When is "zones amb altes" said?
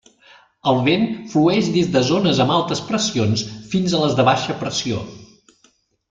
2.07-2.81